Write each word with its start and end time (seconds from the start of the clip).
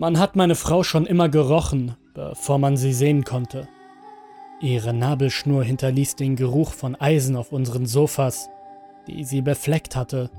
Man 0.00 0.18
hat 0.18 0.34
meine 0.34 0.54
Frau 0.54 0.82
schon 0.82 1.04
immer 1.04 1.28
gerochen, 1.28 1.94
bevor 2.14 2.58
man 2.58 2.78
sie 2.78 2.94
sehen 2.94 3.22
konnte. 3.22 3.68
Ihre 4.62 4.94
Nabelschnur 4.94 5.62
hinterließ 5.62 6.16
den 6.16 6.36
Geruch 6.36 6.72
von 6.72 6.98
Eisen 6.98 7.36
auf 7.36 7.52
unseren 7.52 7.84
Sofas, 7.84 8.48
die 9.06 9.24
sie 9.24 9.42
befleckt 9.42 9.96
hatte. 9.96 10.30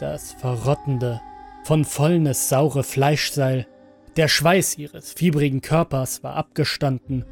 Das 0.00 0.32
verrottende, 0.32 1.20
von 1.62 1.84
Fäulnis 1.84 2.48
saure 2.48 2.82
Fleischseil, 2.82 3.68
der 4.16 4.26
Schweiß 4.26 4.76
ihres 4.76 5.12
fiebrigen 5.12 5.60
Körpers 5.60 6.24
war 6.24 6.34
abgestanden 6.34 7.24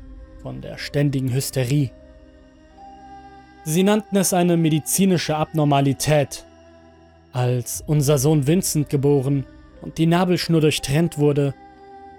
von 0.42 0.60
der 0.60 0.78
ständigen 0.78 1.32
Hysterie. 1.32 1.90
Sie 3.64 3.82
nannten 3.82 4.16
es 4.16 4.32
eine 4.32 4.56
medizinische 4.56 5.34
Abnormalität. 5.34 6.46
Als 7.32 7.82
unser 7.84 8.18
Sohn 8.18 8.46
Vincent 8.46 8.88
geboren 8.88 9.44
und 9.82 9.98
die 9.98 10.06
Nabelschnur 10.06 10.60
durchtrennt 10.60 11.18
wurde, 11.18 11.54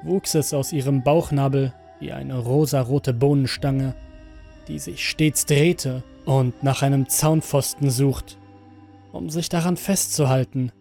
wuchs 0.04 0.36
es 0.36 0.54
aus 0.54 0.74
ihrem 0.74 1.02
Bauchnabel 1.02 1.74
wie 2.00 2.12
eine 2.12 2.38
rosarote 2.38 3.14
Bohnenstange, 3.14 3.96
die 4.68 4.80
sich 4.80 5.08
stets 5.08 5.46
drehte 5.46 6.04
und 6.26 6.64
nach 6.64 6.82
einem 6.82 7.08
Zaunpfosten 7.08 7.90
sucht, 7.90 8.38
um 9.12 9.30
sich 9.30 9.50
daran 9.50 9.78
festzuhalten. 9.78 10.72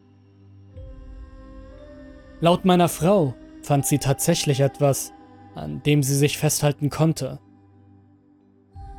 Laut 2.40 2.64
meiner 2.64 2.88
Frau 2.88 3.34
fand 3.62 3.86
sie 3.86 3.98
tatsächlich 3.98 4.60
etwas, 4.60 5.12
an 5.54 5.82
dem 5.84 6.02
sie 6.02 6.16
sich 6.16 6.38
festhalten 6.38 6.90
konnte. 6.90 7.38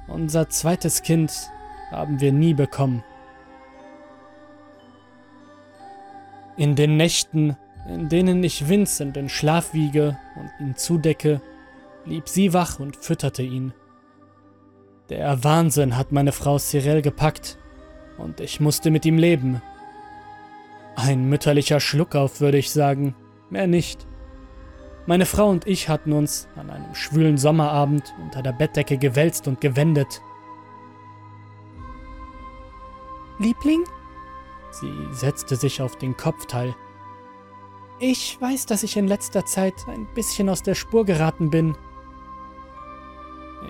Unser 0.07 0.49
zweites 0.49 1.01
Kind 1.01 1.49
haben 1.91 2.21
wir 2.21 2.31
nie 2.31 2.53
bekommen. 2.53 3.03
In 6.55 6.75
den 6.75 6.97
Nächten, 6.97 7.57
in 7.87 8.09
denen 8.09 8.43
ich 8.43 8.69
Vincent 8.69 9.17
in 9.17 9.29
Schlaf 9.29 9.73
wiege 9.73 10.17
und 10.35 10.51
ihn 10.59 10.75
zudecke, 10.75 11.41
blieb 12.05 12.29
sie 12.29 12.53
wach 12.53 12.79
und 12.79 12.95
fütterte 12.95 13.43
ihn. 13.43 13.73
Der 15.09 15.43
Wahnsinn 15.43 15.97
hat 15.97 16.11
meine 16.11 16.31
Frau 16.31 16.57
Cyril 16.57 17.01
gepackt 17.01 17.57
und 18.17 18.39
ich 18.39 18.59
musste 18.59 18.89
mit 18.89 19.05
ihm 19.05 19.17
leben. 19.17 19.61
Ein 20.95 21.27
mütterlicher 21.27 21.79
Schluckauf, 21.79 22.39
würde 22.39 22.57
ich 22.57 22.71
sagen, 22.71 23.15
mehr 23.49 23.67
nicht. 23.67 24.07
Meine 25.05 25.25
Frau 25.25 25.49
und 25.49 25.67
ich 25.67 25.89
hatten 25.89 26.13
uns 26.13 26.47
an 26.55 26.69
einem 26.69 26.95
schwülen 26.95 27.37
Sommerabend 27.37 28.13
unter 28.21 28.41
der 28.41 28.53
Bettdecke 28.53 28.97
gewälzt 28.97 29.47
und 29.47 29.59
gewendet. 29.59 30.21
Liebling? 33.39 33.83
Sie 34.71 34.93
setzte 35.11 35.57
sich 35.57 35.81
auf 35.81 35.97
den 35.97 36.15
Kopfteil. 36.15 36.73
Ich 37.99 38.39
weiß, 38.41 38.65
dass 38.65 38.83
ich 38.83 38.97
in 38.97 39.07
letzter 39.07 39.45
Zeit 39.45 39.87
ein 39.87 40.07
bisschen 40.13 40.49
aus 40.49 40.63
der 40.63 40.75
Spur 40.75 41.05
geraten 41.05 41.49
bin. 41.49 41.77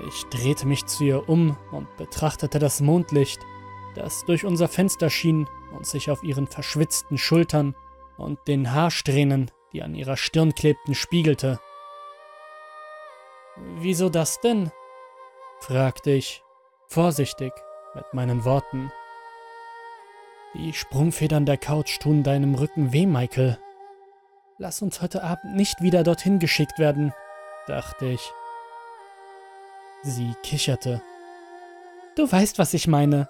Ich 0.07 0.23
drehte 0.25 0.67
mich 0.67 0.85
zu 0.85 1.03
ihr 1.03 1.29
um 1.29 1.55
und 1.71 1.95
betrachtete 1.97 2.57
das 2.59 2.81
Mondlicht, 2.81 3.39
das 3.95 4.25
durch 4.25 4.45
unser 4.45 4.67
Fenster 4.67 5.09
schien 5.09 5.47
und 5.75 5.85
sich 5.85 6.09
auf 6.09 6.23
ihren 6.23 6.47
verschwitzten 6.47 7.17
Schultern 7.17 7.75
und 8.17 8.39
den 8.47 8.73
Haarsträhnen 8.73 9.51
die 9.73 9.81
an 9.81 9.95
ihrer 9.95 10.17
Stirn 10.17 10.53
klebten, 10.53 10.95
spiegelte. 10.95 11.59
Wieso 13.77 14.09
das 14.09 14.39
denn? 14.39 14.71
fragte 15.59 16.11
ich, 16.11 16.43
vorsichtig 16.87 17.53
mit 17.95 18.13
meinen 18.13 18.45
Worten. 18.45 18.91
Die 20.53 20.73
Sprungfedern 20.73 21.45
der 21.45 21.57
Couch 21.57 21.99
tun 21.99 22.23
deinem 22.23 22.55
Rücken 22.55 22.93
weh, 22.93 23.05
Michael. 23.05 23.57
Lass 24.59 24.83
uns 24.83 25.01
heute 25.01 25.23
Abend 25.23 25.55
nicht 25.55 25.81
wieder 25.81 26.03
dorthin 26.03 26.37
geschickt 26.37 26.77
werden, 26.77 27.11
dachte 27.65 28.05
ich. 28.05 28.31
Sie 30.03 30.35
kicherte. 30.43 31.01
Du 32.15 32.31
weißt, 32.31 32.59
was 32.59 32.75
ich 32.75 32.87
meine. 32.87 33.27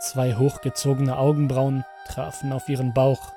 Zwei 0.00 0.34
hochgezogene 0.34 1.16
Augenbrauen 1.16 1.84
trafen 2.08 2.52
auf 2.52 2.68
ihren 2.68 2.92
Bauch. 2.92 3.32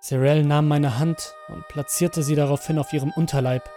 Cyril 0.00 0.44
nahm 0.44 0.66
meine 0.66 0.98
Hand 0.98 1.32
und 1.48 1.66
platzierte 1.68 2.22
sie 2.24 2.34
daraufhin 2.34 2.78
auf 2.78 2.92
ihrem 2.92 3.12
Unterleib. 3.12 3.70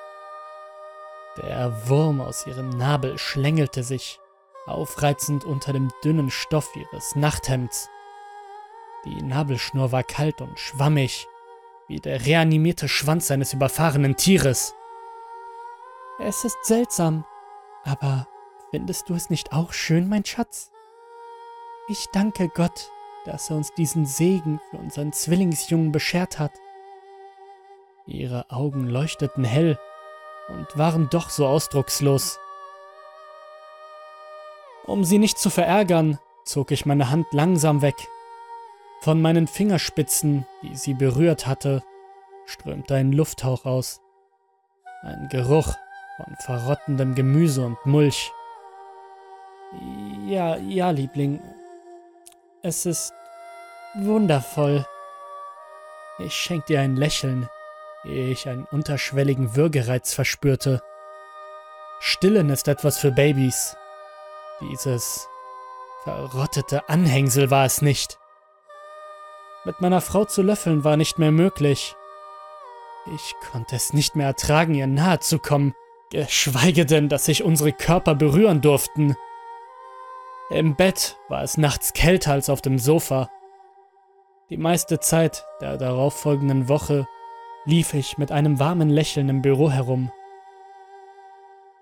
Der 1.37 1.87
Wurm 1.87 2.21
aus 2.21 2.47
ihrem 2.47 2.69
Nabel 2.69 3.19
schlängelte 3.19 3.83
sich, 3.83 4.19
aufreizend 4.65 5.45
unter 5.45 5.73
dem 5.73 5.91
dünnen 6.03 6.31
Stoff 6.31 6.75
ihres 6.75 7.15
Nachthemds. 7.15 7.87
Die 9.07 9.23
Nabelschnur 9.23 9.93
war 9.93 10.03
kalt 10.03 10.41
und 10.41 10.59
schwammig, 10.59 11.27
wie 11.87 11.99
der 11.99 12.25
reanimierte 12.25 12.89
Schwanz 12.89 13.31
eines 13.31 13.53
überfahrenen 13.53 14.17
Tieres. 14.17 14.75
Es 16.19 16.43
ist 16.43 16.57
seltsam, 16.63 17.23
aber 17.85 18.27
findest 18.69 19.07
du 19.07 19.13
es 19.13 19.29
nicht 19.29 19.53
auch 19.53 19.71
schön, 19.71 20.09
mein 20.09 20.25
Schatz? 20.25 20.71
Ich 21.87 22.07
danke 22.11 22.49
Gott, 22.49 22.91
dass 23.23 23.49
er 23.49 23.55
uns 23.55 23.73
diesen 23.73 24.05
Segen 24.05 24.59
für 24.69 24.77
unseren 24.77 25.13
Zwillingsjungen 25.13 25.93
beschert 25.93 26.37
hat. 26.37 26.51
Ihre 28.05 28.51
Augen 28.51 28.87
leuchteten 28.87 29.45
hell 29.45 29.79
und 30.49 30.77
waren 30.77 31.09
doch 31.09 31.29
so 31.29 31.47
ausdruckslos. 31.47 32.39
Um 34.85 35.05
sie 35.05 35.17
nicht 35.17 35.37
zu 35.37 35.49
verärgern, 35.49 36.19
zog 36.43 36.71
ich 36.71 36.85
meine 36.85 37.09
Hand 37.09 37.27
langsam 37.31 37.81
weg. 37.81 37.95
Von 39.01 39.21
meinen 39.21 39.47
Fingerspitzen, 39.47 40.45
die 40.63 40.75
sie 40.75 40.93
berührt 40.93 41.47
hatte, 41.47 41.83
strömte 42.45 42.95
ein 42.95 43.11
Lufthauch 43.11 43.65
aus. 43.65 44.01
Ein 45.03 45.29
Geruch 45.29 45.75
von 46.17 46.35
verrottendem 46.37 47.13
Gemüse 47.13 47.65
und 47.65 47.77
Mulch. 47.85 48.31
Ja, 50.25 50.57
ja, 50.57 50.89
Liebling. 50.89 51.41
Es 52.63 52.85
ist 52.85 53.13
Wundervoll. 53.95 54.85
Ich 56.19 56.33
schenkte 56.33 56.73
ihr 56.73 56.81
ein 56.81 56.95
Lächeln, 56.95 57.47
ehe 58.03 58.31
ich 58.31 58.49
einen 58.49 58.65
unterschwelligen 58.65 59.55
Würgereiz 59.55 60.13
verspürte. 60.13 60.81
Stillen 61.99 62.49
ist 62.49 62.67
etwas 62.67 62.97
für 62.97 63.11
Babys. 63.11 63.75
Dieses 64.61 65.27
verrottete 66.03 66.89
Anhängsel 66.89 67.51
war 67.51 67.65
es 67.65 67.81
nicht. 67.81 68.19
Mit 69.67 69.81
meiner 69.81 69.99
Frau 69.99 70.23
zu 70.23 70.43
löffeln 70.43 70.85
war 70.85 70.95
nicht 70.95 71.19
mehr 71.19 71.33
möglich. 71.33 71.97
Ich 73.13 73.33
konnte 73.51 73.75
es 73.75 73.91
nicht 73.91 74.15
mehr 74.15 74.27
ertragen, 74.27 74.73
ihr 74.73 74.87
nahe 74.87 75.19
zu 75.19 75.39
kommen, 75.39 75.75
geschweige 76.09 76.85
denn, 76.85 77.09
dass 77.09 77.25
sich 77.25 77.43
unsere 77.43 77.73
Körper 77.73 78.15
berühren 78.15 78.61
durften. 78.61 79.17
Im 80.49 80.77
Bett 80.77 81.17
war 81.27 81.43
es 81.43 81.57
nachts 81.57 81.91
kälter 81.91 82.31
als 82.31 82.49
auf 82.49 82.61
dem 82.61 82.79
Sofa. 82.79 83.29
Die 84.49 84.55
meiste 84.55 85.01
Zeit 85.01 85.45
der 85.59 85.75
darauffolgenden 85.75 86.69
Woche 86.69 87.05
lief 87.65 87.93
ich 87.93 88.17
mit 88.17 88.31
einem 88.31 88.59
warmen 88.59 88.89
Lächeln 88.89 89.27
im 89.27 89.41
Büro 89.41 89.69
herum. 89.69 90.13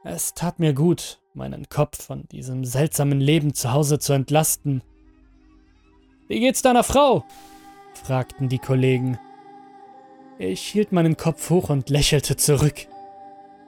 Es 0.03 0.33
tat 0.33 0.57
mir 0.57 0.73
gut, 0.73 1.19
meinen 1.35 1.69
Kopf 1.69 2.03
von 2.03 2.27
diesem 2.29 2.65
seltsamen 2.65 3.21
Leben 3.21 3.53
zu 3.53 3.73
Hause 3.73 3.99
zu 3.99 4.13
entlasten. 4.13 4.81
Wie 6.27 6.39
geht's 6.39 6.63
deiner 6.63 6.83
Frau? 6.83 7.23
Fragten 8.05 8.49
die 8.49 8.59
Kollegen. 8.59 9.17
Ich 10.37 10.61
hielt 10.61 10.91
meinen 10.91 11.17
Kopf 11.17 11.49
hoch 11.49 11.69
und 11.69 11.89
lächelte 11.89 12.35
zurück. 12.35 12.87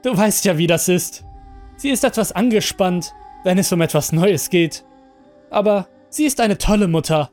Du 0.03 0.15
weißt 0.15 0.45
ja, 0.45 0.59
wie 0.59 0.67
das 0.67 0.89
ist. 0.89 1.25
Sie 1.75 1.89
ist 1.89 2.03
etwas 2.03 2.31
angespannt, 2.33 3.15
wenn 3.43 3.57
es 3.57 3.71
um 3.71 3.81
etwas 3.81 4.11
Neues 4.11 4.49
geht. 4.49 4.85
Aber 5.49 5.87
sie 6.09 6.25
ist 6.25 6.39
eine 6.39 6.57
tolle 6.57 6.87
Mutter. 6.87 7.31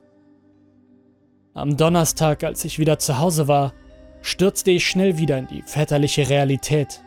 Am 1.53 1.77
Donnerstag, 1.77 2.43
als 2.43 2.65
ich 2.65 2.79
wieder 2.79 2.99
zu 2.99 3.19
Hause 3.19 3.49
war, 3.49 3.75
stürzte 4.23 4.71
ich 4.71 4.89
schnell 4.89 5.19
wieder 5.19 5.37
in 5.37 5.47
die 5.47 5.63
väterliche 5.63 6.31
Realität. 6.31 7.03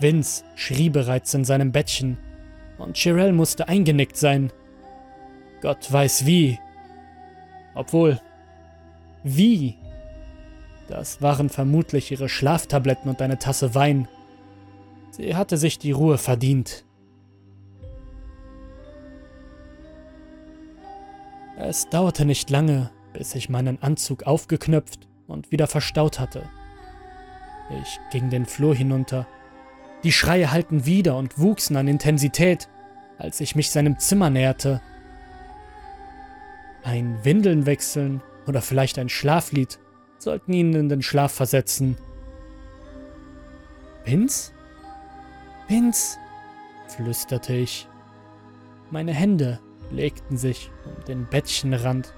Vince 0.00 0.42
schrie 0.56 0.90
bereits 0.90 1.34
in 1.34 1.44
seinem 1.44 1.70
Bettchen 1.70 2.18
und 2.78 2.98
Shirelle 2.98 3.32
musste 3.32 3.68
eingenickt 3.68 4.16
sein. 4.16 4.52
Gott 5.60 5.90
weiß 5.90 6.26
wie. 6.26 6.58
Obwohl, 7.74 8.20
wie? 9.22 9.76
Das 10.88 11.20
waren 11.20 11.50
vermutlich 11.50 12.10
ihre 12.10 12.28
Schlaftabletten 12.28 13.10
und 13.10 13.20
eine 13.20 13.38
Tasse 13.38 13.74
Wein. 13.74 14.08
Sie 15.10 15.34
hatte 15.34 15.56
sich 15.56 15.78
die 15.78 15.92
Ruhe 15.92 16.18
verdient. 16.18 16.84
Es 21.58 21.88
dauerte 21.88 22.24
nicht 22.24 22.50
lange, 22.50 22.90
bis 23.12 23.34
ich 23.34 23.48
meinen 23.48 23.82
Anzug 23.82 24.22
aufgeknöpft 24.22 25.08
und 25.26 25.50
wieder 25.50 25.66
verstaut 25.66 26.20
hatte. 26.20 26.48
Ich 27.82 28.00
ging 28.10 28.30
den 28.30 28.46
Flur 28.46 28.74
hinunter. 28.74 29.26
Die 30.04 30.12
Schreie 30.12 30.50
hallten 30.50 30.86
wieder 30.86 31.16
und 31.16 31.38
wuchsen 31.38 31.76
an 31.76 31.88
Intensität, 31.88 32.68
als 33.18 33.40
ich 33.40 33.56
mich 33.56 33.70
seinem 33.70 33.98
Zimmer 33.98 34.30
näherte. 34.30 34.80
Ein 36.84 37.18
Windeln 37.24 37.66
wechseln 37.66 38.22
oder 38.48 38.62
vielleicht 38.62 38.98
ein 38.98 39.08
Schlaflied 39.08 39.78
sollten 40.18 40.52
ihn 40.52 40.74
in 40.74 40.88
den 40.88 41.02
Schlaf 41.02 41.32
versetzen. 41.32 41.96
Vince? 44.04 44.52
Vince? 45.68 46.18
flüsterte 46.88 47.54
ich. 47.54 47.86
Meine 48.90 49.12
Hände 49.12 49.60
legten 49.90 50.38
sich 50.38 50.70
um 50.86 51.04
den 51.04 51.26
Bettchenrand. 51.26 52.14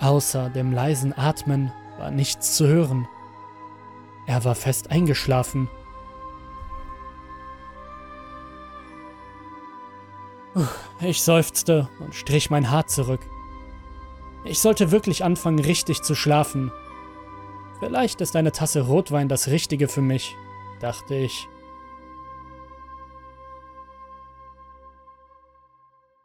Außer 0.00 0.50
dem 0.50 0.72
leisen 0.72 1.16
Atmen 1.16 1.72
war 1.98 2.10
nichts 2.10 2.54
zu 2.56 2.66
hören. 2.66 3.08
Er 4.26 4.44
war 4.44 4.54
fest 4.54 4.90
eingeschlafen. 4.90 5.68
Ich 11.00 11.22
seufzte 11.22 11.88
und 12.00 12.14
strich 12.14 12.50
mein 12.50 12.70
Haar 12.70 12.86
zurück. 12.86 13.20
Ich 14.46 14.60
sollte 14.60 14.92
wirklich 14.92 15.24
anfangen, 15.24 15.58
richtig 15.58 16.02
zu 16.02 16.14
schlafen. 16.14 16.70
Vielleicht 17.80 18.20
ist 18.20 18.36
eine 18.36 18.52
Tasse 18.52 18.82
Rotwein 18.82 19.28
das 19.28 19.48
Richtige 19.48 19.88
für 19.88 20.02
mich, 20.02 20.36
dachte 20.80 21.16
ich. 21.16 21.48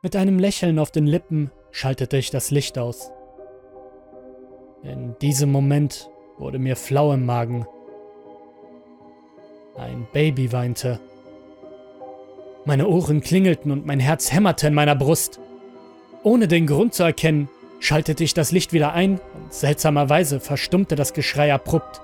Mit 0.03 0.15
einem 0.15 0.39
Lächeln 0.39 0.79
auf 0.79 0.91
den 0.91 1.07
Lippen 1.07 1.51
schaltete 1.71 2.18
ich 2.18 2.29
das 2.29 2.51
Licht 2.51 2.77
aus. 2.77 3.12
In 4.83 5.15
diesem 5.19 5.51
Moment 5.51 6.09
wurde 6.38 6.59
mir 6.59 6.75
flau 6.75 7.13
im 7.13 7.25
Magen. 7.25 7.65
Ein 9.75 10.07
Baby 10.12 10.51
weinte. 10.51 11.00
Meine 12.65 12.88
Ohren 12.88 13.21
klingelten 13.21 13.71
und 13.71 13.85
mein 13.85 14.00
Herz 14.00 14.31
hämmerte 14.31 14.67
in 14.67 14.74
meiner 14.74 14.95
Brust. 14.95 15.39
Ohne 16.24 16.47
den 16.47 16.67
Grund 16.67 16.94
zu 16.94 17.03
erkennen, 17.03 17.50
schaltete 17.81 18.23
ich 18.23 18.33
das 18.33 18.53
Licht 18.53 18.71
wieder 18.71 18.93
ein 18.93 19.19
und 19.33 19.53
seltsamerweise 19.53 20.39
verstummte 20.39 20.95
das 20.95 21.11
Geschrei 21.13 21.53
abrupt. 21.53 22.01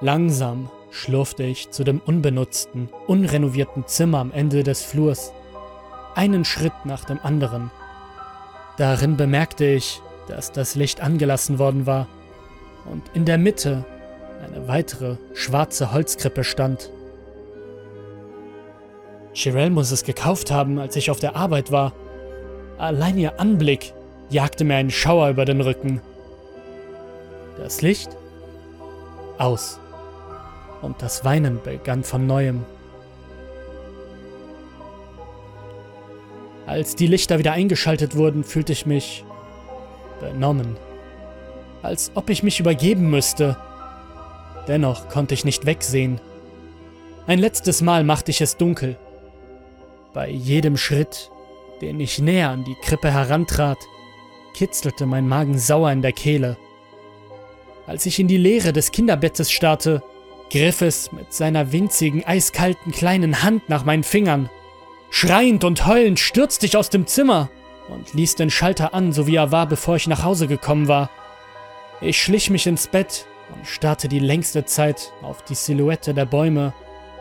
Langsam 0.00 0.70
schlurfte 0.90 1.44
ich 1.44 1.70
zu 1.70 1.84
dem 1.84 2.00
unbenutzten, 2.00 2.88
unrenovierten 3.06 3.86
Zimmer 3.86 4.18
am 4.18 4.32
Ende 4.32 4.62
des 4.62 4.82
Flurs, 4.82 5.32
einen 6.14 6.44
Schritt 6.44 6.72
nach 6.84 7.04
dem 7.04 7.20
anderen. 7.22 7.70
Darin 8.78 9.16
bemerkte 9.16 9.66
ich, 9.66 10.00
dass 10.28 10.50
das 10.50 10.74
Licht 10.74 11.00
angelassen 11.00 11.58
worden 11.58 11.86
war 11.86 12.08
und 12.90 13.02
in 13.14 13.26
der 13.26 13.38
Mitte 13.38 13.84
eine 14.42 14.66
weitere 14.66 15.16
schwarze 15.34 15.92
Holzkrippe 15.92 16.42
stand. 16.42 16.90
Chirel 19.34 19.70
muss 19.70 19.90
es 19.90 20.04
gekauft 20.04 20.50
haben, 20.50 20.78
als 20.78 20.96
ich 20.96 21.10
auf 21.10 21.20
der 21.20 21.36
Arbeit 21.36 21.70
war. 21.70 21.92
Allein 22.78 23.16
ihr 23.16 23.40
Anblick 23.40 23.94
jagte 24.28 24.64
mir 24.64 24.76
einen 24.76 24.90
Schauer 24.90 25.30
über 25.30 25.44
den 25.44 25.60
Rücken. 25.60 26.00
Das 27.58 27.80
Licht 27.80 28.10
aus 29.38 29.80
und 30.82 31.00
das 31.00 31.24
Weinen 31.24 31.60
begann 31.62 32.04
von 32.04 32.26
neuem. 32.26 32.64
Als 36.66 36.96
die 36.96 37.06
Lichter 37.06 37.38
wieder 37.38 37.52
eingeschaltet 37.52 38.16
wurden, 38.16 38.44
fühlte 38.44 38.72
ich 38.72 38.86
mich 38.86 39.24
benommen, 40.20 40.76
als 41.82 42.10
ob 42.14 42.28
ich 42.28 42.42
mich 42.42 42.60
übergeben 42.60 43.08
müsste. 43.08 43.56
Dennoch 44.66 45.08
konnte 45.08 45.32
ich 45.32 45.44
nicht 45.44 45.64
wegsehen. 45.64 46.20
Ein 47.26 47.38
letztes 47.38 47.82
Mal 47.82 48.04
machte 48.04 48.32
ich 48.32 48.40
es 48.40 48.56
dunkel. 48.56 48.96
Bei 50.12 50.28
jedem 50.28 50.76
Schritt, 50.76 51.30
den 51.80 52.00
ich 52.00 52.18
näher 52.18 52.50
an 52.50 52.64
die 52.64 52.74
Krippe 52.74 53.12
herantrat, 53.12 53.78
kitzelte 54.54 55.06
mein 55.06 55.28
Magen 55.28 55.58
sauer 55.58 55.92
in 55.92 56.02
der 56.02 56.12
Kehle. 56.12 56.56
Als 57.86 58.06
ich 58.06 58.18
in 58.18 58.28
die 58.28 58.38
Leere 58.38 58.72
des 58.72 58.90
Kinderbettes 58.90 59.50
starrte, 59.50 60.02
griff 60.50 60.80
es 60.80 61.12
mit 61.12 61.32
seiner 61.32 61.72
winzigen, 61.72 62.24
eiskalten 62.24 62.92
kleinen 62.92 63.42
Hand 63.42 63.68
nach 63.68 63.84
meinen 63.84 64.02
Fingern. 64.02 64.50
Schreiend 65.10 65.64
und 65.64 65.86
heulend 65.86 66.18
stürzte 66.18 66.66
ich 66.66 66.76
aus 66.76 66.90
dem 66.90 67.06
Zimmer 67.06 67.50
und 67.88 68.14
ließ 68.14 68.34
den 68.34 68.50
Schalter 68.50 68.94
an, 68.94 69.12
so 69.12 69.26
wie 69.26 69.36
er 69.36 69.52
war, 69.52 69.66
bevor 69.66 69.96
ich 69.96 70.08
nach 70.08 70.24
Hause 70.24 70.48
gekommen 70.48 70.88
war. 70.88 71.10
Ich 72.00 72.20
schlich 72.20 72.50
mich 72.50 72.66
ins 72.66 72.88
Bett 72.88 73.26
und 73.54 73.66
starrte 73.66 74.08
die 74.08 74.18
längste 74.18 74.64
Zeit 74.64 75.12
auf 75.22 75.42
die 75.42 75.54
Silhouette 75.54 76.12
der 76.12 76.26
Bäume, 76.26 76.72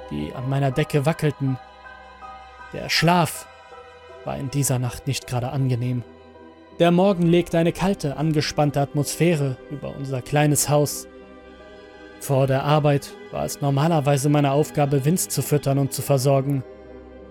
die 0.09 0.33
an 0.33 0.49
meiner 0.49 0.71
Decke 0.71 1.05
wackelten 1.05 1.57
der 2.75 2.89
Schlaf 2.89 3.47
war 4.25 4.37
in 4.37 4.49
dieser 4.49 4.79
Nacht 4.79 5.07
nicht 5.07 5.27
gerade 5.27 5.49
angenehm. 5.49 6.03
Der 6.79 6.91
Morgen 6.91 7.23
legte 7.23 7.57
eine 7.57 7.71
kalte, 7.71 8.17
angespannte 8.17 8.81
Atmosphäre 8.81 9.57
über 9.71 9.95
unser 9.95 10.21
kleines 10.21 10.67
Haus. 10.67 11.07
Vor 12.19 12.47
der 12.47 12.63
Arbeit 12.63 13.13
war 13.31 13.45
es 13.45 13.61
normalerweise 13.61 14.29
meine 14.29 14.51
Aufgabe, 14.51 15.05
Vince 15.05 15.29
zu 15.29 15.41
füttern 15.41 15.77
und 15.77 15.93
zu 15.93 16.01
versorgen, 16.01 16.63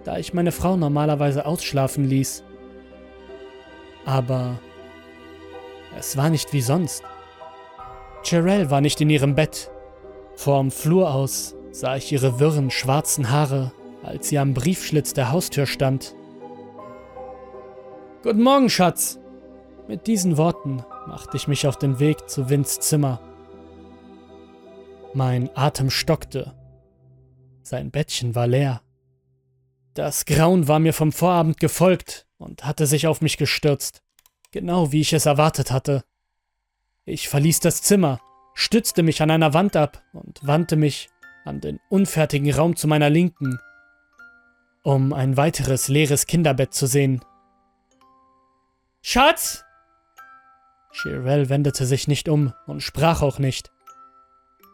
da 0.05 0.19
ich 0.19 0.32
meine 0.32 0.52
Frau 0.52 0.76
normalerweise 0.76 1.44
ausschlafen 1.44 2.05
ließ. 2.05 2.43
Aber 4.06 4.58
es 5.99 6.17
war 6.17 6.31
nicht 6.31 6.52
wie 6.52 6.62
sonst. 6.62 7.05
Cherelle 8.23 8.70
war 8.70 8.81
nicht 8.81 9.00
in 9.00 9.11
ihrem 9.11 9.35
Bett. 9.35 9.70
Vorm 10.37 10.70
Flur 10.70 11.12
aus 11.12 11.55
sah 11.70 11.96
ich 11.96 12.11
ihre 12.12 12.41
wirren 12.41 12.70
schwarzen 12.70 13.31
Haare 13.31 13.73
als 14.05 14.29
sie 14.29 14.38
am 14.38 14.55
Briefschlitz 14.55 15.14
der 15.14 15.32
Haustür 15.32 15.67
stand. 15.67 16.14
Guten 18.25 18.43
Morgen, 18.43 18.71
Schatz. 18.71 19.19
Mit 19.87 20.06
diesen 20.06 20.38
Worten 20.38 20.82
machte 21.06 21.37
ich 21.37 21.47
mich 21.47 21.67
auf 21.67 21.76
den 21.76 21.99
Weg 21.99 22.26
zu 22.26 22.49
Vince 22.49 22.81
Zimmer. 22.81 23.21
Mein 25.12 25.55
Atem 25.55 25.91
stockte. 25.91 26.55
Sein 27.62 27.91
Bettchen 27.91 28.35
war 28.35 28.47
leer. 28.47 28.81
Das 29.93 30.25
Grauen 30.25 30.69
war 30.69 30.79
mir 30.79 30.94
vom 30.94 31.12
Vorabend 31.12 31.61
gefolgt 31.61 32.26
und 32.38 32.65
hatte 32.65 32.87
sich 32.87 33.06
auf 33.06 33.21
mich 33.21 33.37
gestürzt, 33.37 34.03
genau 34.53 34.91
wie 34.91 35.03
ich 35.03 35.12
es 35.12 35.27
erwartet 35.27 35.70
hatte. 35.70 36.03
Ich 37.05 37.29
verließ 37.29 37.61
das 37.61 37.82
Zimmer, 37.82 38.20
stützte 38.55 39.03
mich 39.03 39.20
an 39.20 39.31
einer 39.31 39.53
Wand 39.53 39.77
ab 39.77 40.03
und 40.15 40.41
wandte 40.43 40.77
mich 40.77 41.11
an 41.44 41.61
den 41.61 41.79
unfertigen 41.91 42.50
Raum 42.55 42.75
zu 42.75 42.88
meiner 42.88 43.11
Linken, 43.11 43.59
um 44.82 45.12
ein 45.12 45.37
weiteres 45.37 45.88
leeres 45.88 46.27
Kinderbett 46.27 46.73
zu 46.73 46.87
sehen. 46.87 47.23
Schatz! 49.06 49.67
Shirel 50.91 51.51
wendete 51.51 51.85
sich 51.85 52.08
nicht 52.08 52.27
um 52.27 52.55
und 52.67 52.82
sprach 52.82 53.20
auch 53.20 53.39
nicht. 53.39 53.70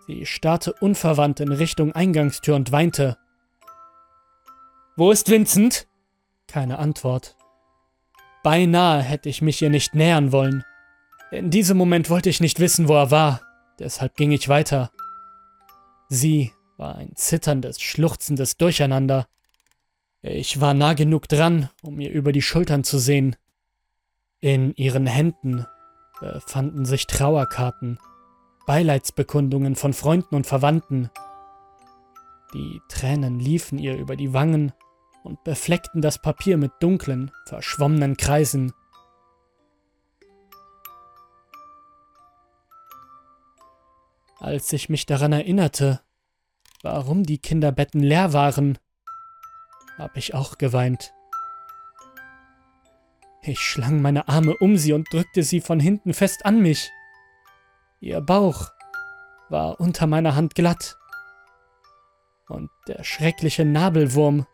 Sie 0.07 0.25
starrte 0.25 0.73
unverwandt 0.73 1.41
in 1.41 1.51
Richtung 1.51 1.91
Eingangstür 1.91 2.55
und 2.55 2.71
weinte. 2.71 3.19
Wo 4.95 5.11
ist 5.11 5.31
Vincent? 5.31 5.89
Keine 6.47 6.79
Antwort. 6.79 7.37
Beinahe 8.45 9.03
hätte 9.03 9.29
ich 9.29 9.43
mich 9.43 9.61
ihr 9.63 9.69
nicht 9.69 9.97
nähern 9.97 10.31
wollen. 10.31 10.65
In 11.33 11.51
diesem 11.51 11.77
Moment 11.77 12.09
wollte 12.09 12.31
ich 12.31 12.41
nicht 12.41 12.61
wissen, 12.61 12.87
wo 12.87 12.95
er 12.95 13.11
war, 13.11 13.41
deshalb 13.81 14.15
ging 14.15 14.31
ich 14.31 14.49
weiter. 14.49 14.93
Sie 16.09 16.53
war 16.77 16.95
ein 16.95 17.17
zitterndes, 17.17 17.81
schluchzendes 17.81 18.57
Durcheinander. 18.57 19.27
Ich 20.23 20.61
war 20.61 20.73
nah 20.73 20.93
genug 20.93 21.27
dran, 21.27 21.69
um 21.83 21.99
ihr 21.99 22.13
über 22.13 22.31
die 22.31 22.43
Schultern 22.43 22.85
zu 22.85 23.01
sehen. 23.01 23.35
In 24.43 24.75
ihren 24.77 25.07
Händen 25.07 25.67
befanden 26.19 26.87
sich 26.87 27.07
Trauerkarten, 27.07 27.99
Beileidsbekundungen 28.67 29.77
von 29.77 29.93
Freunden 29.93 30.35
und 30.35 30.47
Verwandten. 30.47 31.11
Die 32.55 32.81
Tränen 32.89 33.39
liefen 33.39 33.79
ihr 33.79 33.97
über 33.97 34.17
die 34.17 34.33
Wangen 34.33 34.73
und 35.25 35.45
befleckten 35.45 36.01
das 36.01 36.23
Papier 36.23 36.57
mit 36.57 36.73
dunklen, 36.81 37.31
verschwommenen 37.45 38.17
Kreisen. 38.17 38.73
Als 44.39 44.73
ich 44.73 44.89
mich 44.89 45.05
daran 45.05 45.33
erinnerte, 45.33 46.01
warum 46.83 47.25
die 47.25 47.39
Kinderbetten 47.39 48.01
leer 48.01 48.33
waren, 48.33 48.79
habe 49.99 50.19
ich 50.19 50.33
auch 50.33 50.57
geweint. 50.57 51.13
Ich 53.43 53.61
schlang 53.61 54.03
meine 54.03 54.29
Arme 54.29 54.55
um 54.59 54.77
sie 54.77 54.93
und 54.93 55.13
drückte 55.13 55.43
sie 55.43 55.61
von 55.61 55.81
hinten 55.81 56.13
fest 56.13 56.45
an 56.45 56.61
mich. 56.61 56.91
Ihr 58.01 58.21
Bauch 58.21 58.71
war 59.49 59.81
unter 59.81 60.07
meiner 60.07 60.35
Hand 60.35 60.55
glatt. 60.55 60.99
Und 62.49 62.71
der 62.87 63.05
schreckliche 63.05 63.65
Nabelwurm 63.65 64.47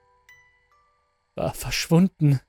war 1.35 1.55
verschwunden. 1.55 2.40